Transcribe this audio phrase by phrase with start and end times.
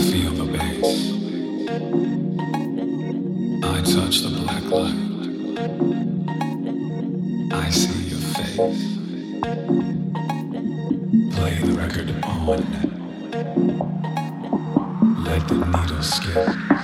[0.00, 1.12] feel the bass.
[3.62, 4.94] I touch the black light.
[7.52, 8.82] I see your face.
[11.36, 12.60] Play the record on.
[15.24, 16.79] Let the needle skip.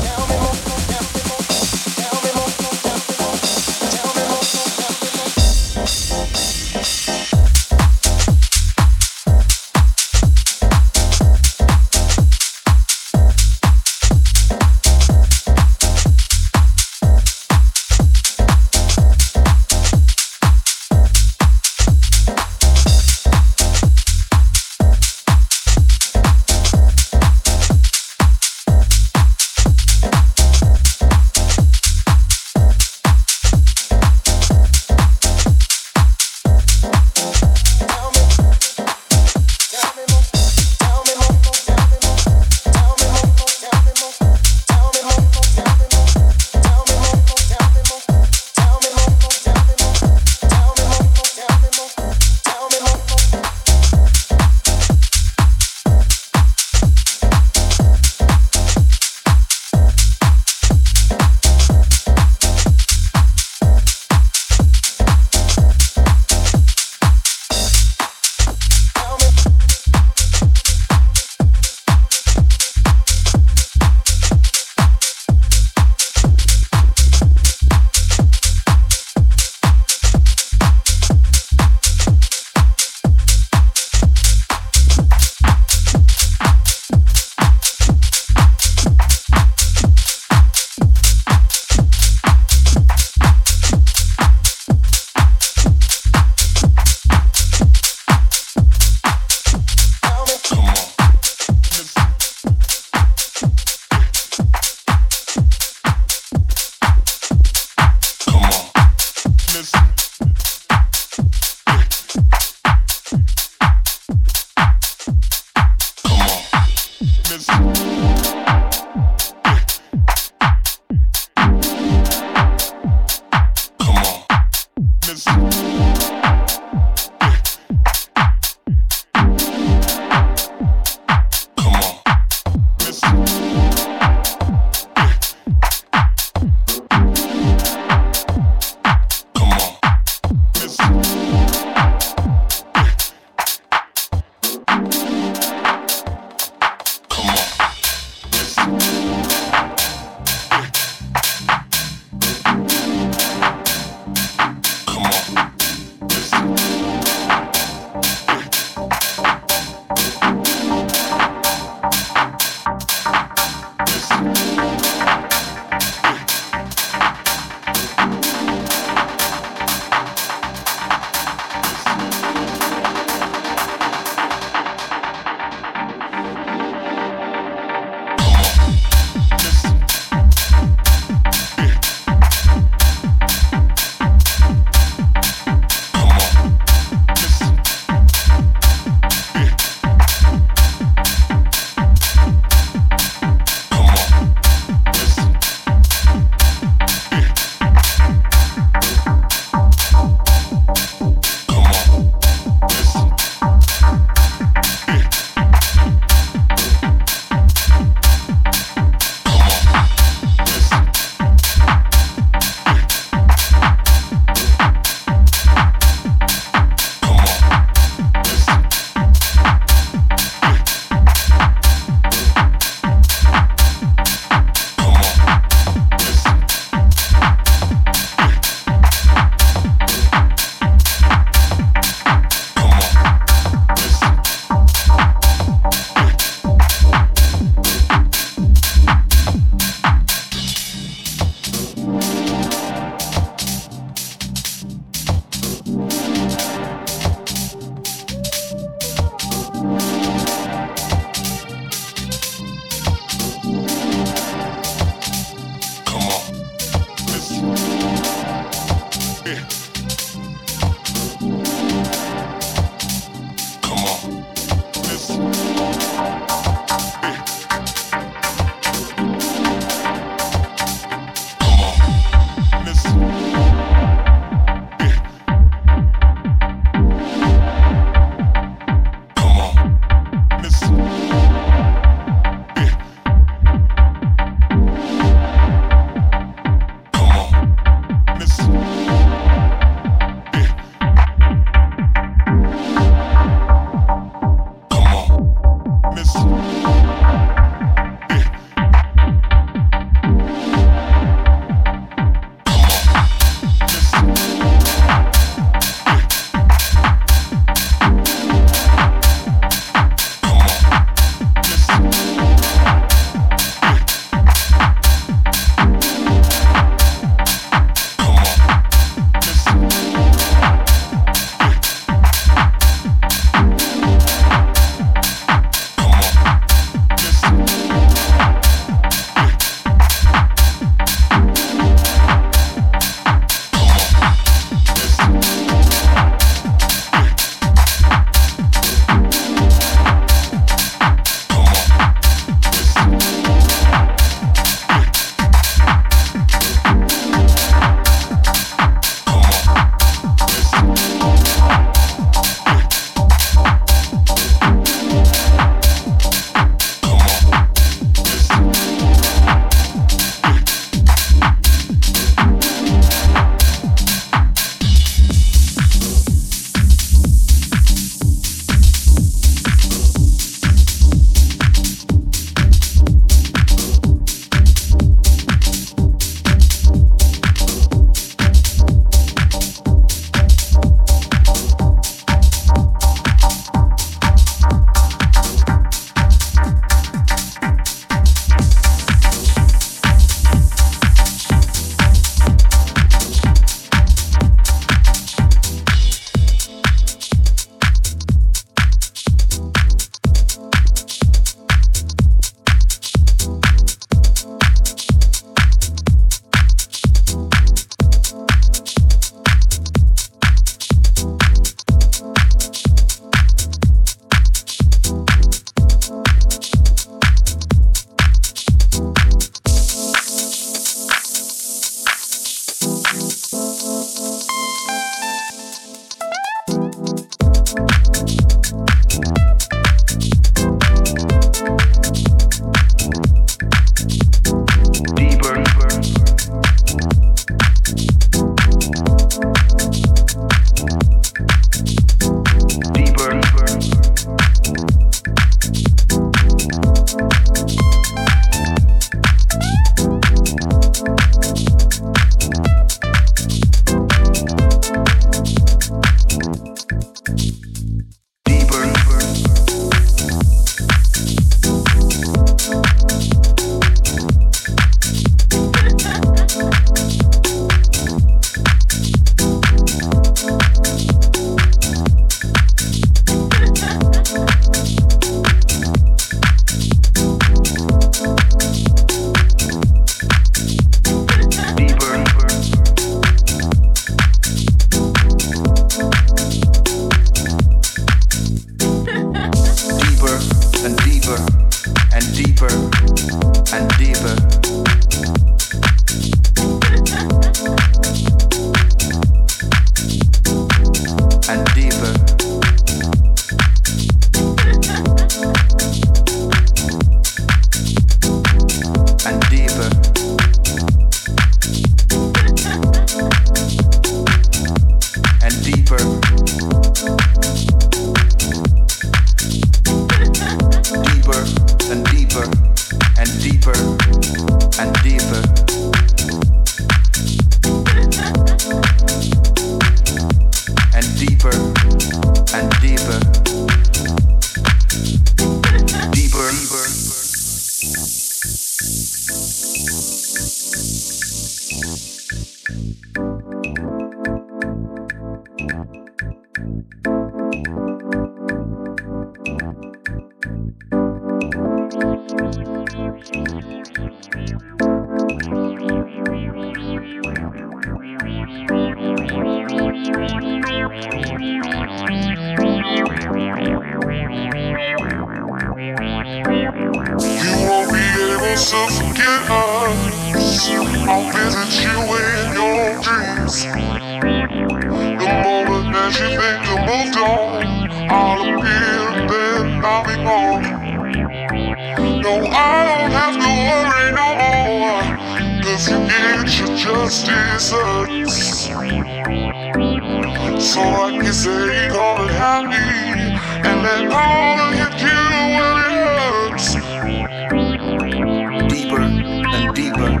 [599.52, 600.00] deeper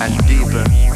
[0.00, 0.87] and deeper.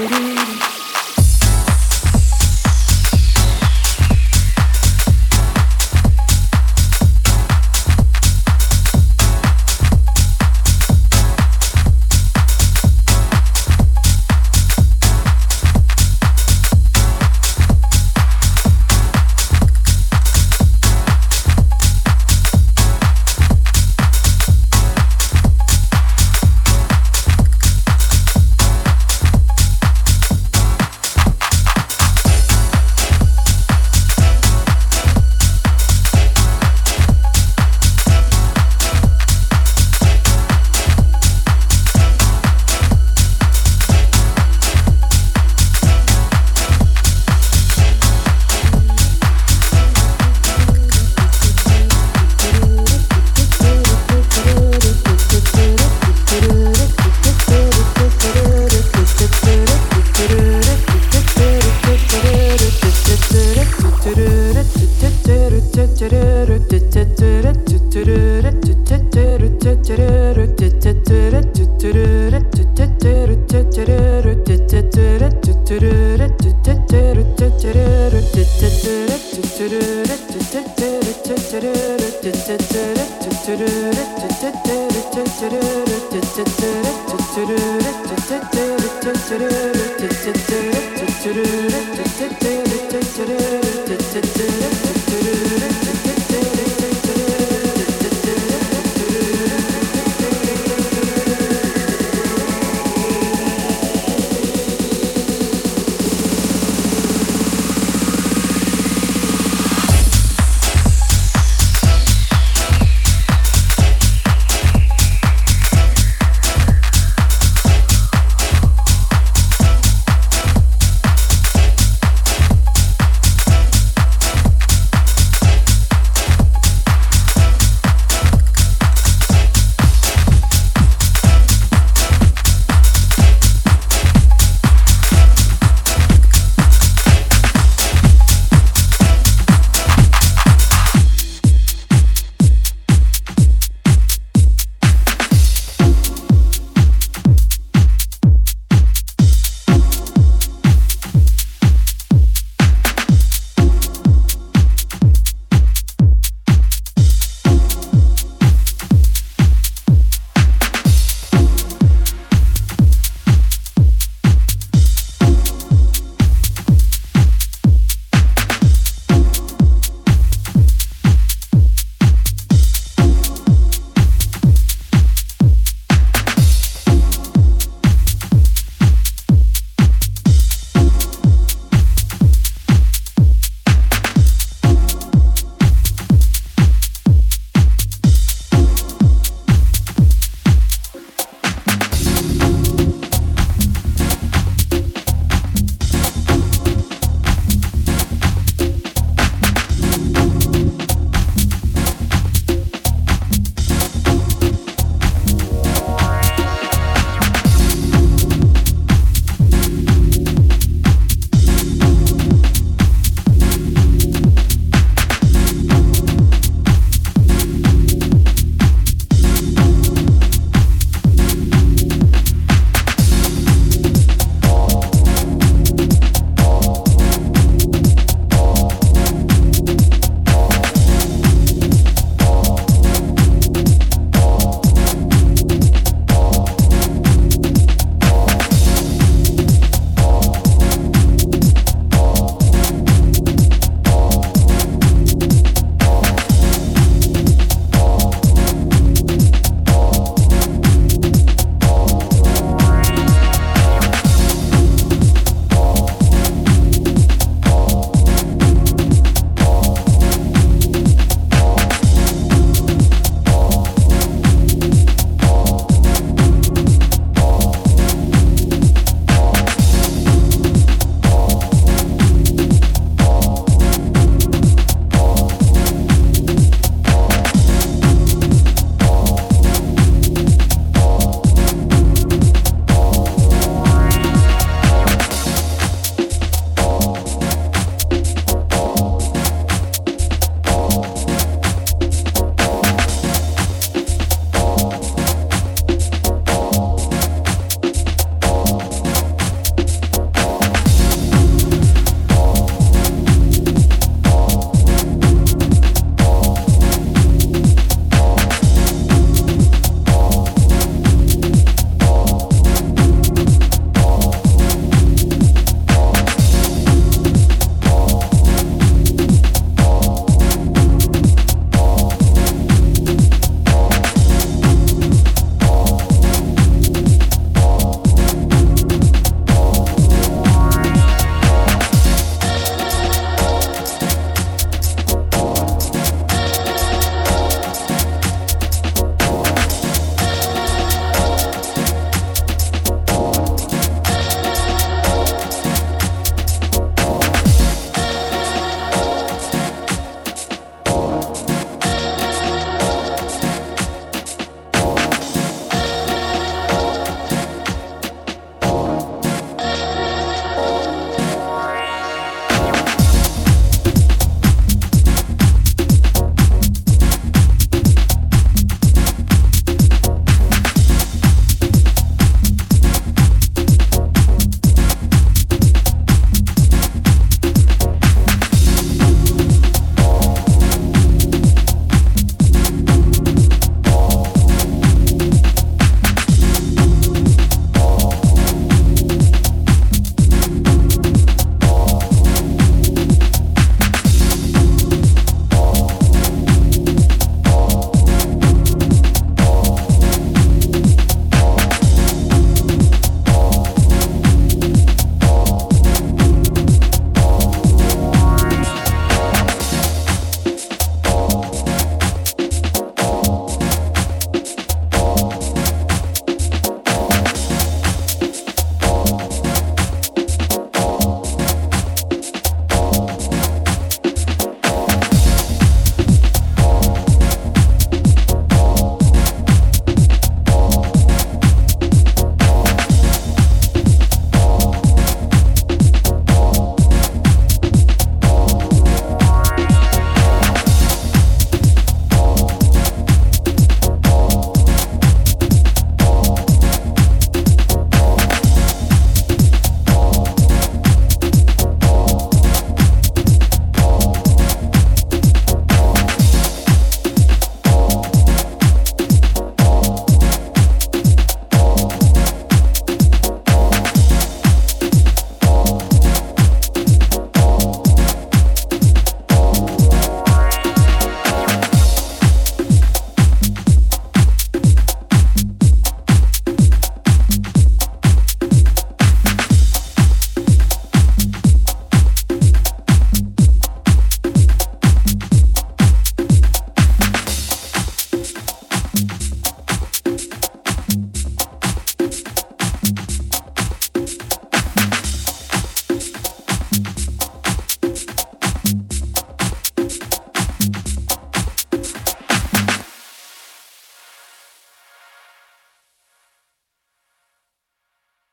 [0.00, 0.29] do do